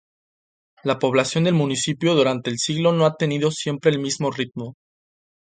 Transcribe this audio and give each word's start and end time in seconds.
La 0.83 0.97
población 0.97 1.43
del 1.43 1.53
municipio 1.53 2.15
durante 2.15 2.49
el 2.49 2.57
siglo 2.57 2.91
no 2.91 3.05
ha 3.05 3.17
tenido 3.17 3.51
siempre 3.51 3.91
el 3.91 3.99
mismo 3.99 4.31
ritmo. 4.31 4.73